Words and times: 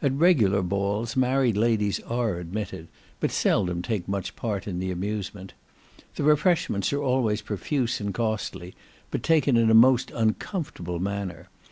At 0.00 0.12
regular 0.12 0.62
balls, 0.62 1.16
married 1.16 1.56
ladies 1.56 1.98
are 2.02 2.36
admitted, 2.38 2.86
but 3.18 3.32
seldom 3.32 3.82
take 3.82 4.06
much 4.06 4.36
part 4.36 4.68
in 4.68 4.78
the 4.78 4.92
amusement. 4.92 5.52
The 6.14 6.22
refreshments 6.22 6.92
are 6.92 7.02
always 7.02 7.42
profuse 7.42 7.98
and 7.98 8.14
costly, 8.14 8.76
but 9.10 9.24
taken 9.24 9.56
in 9.56 9.72
a 9.72 9.74
most 9.74 10.12
uncomfortable 10.12 11.00
manner. 11.00 11.48